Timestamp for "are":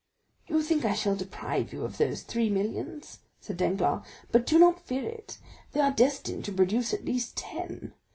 5.79-5.91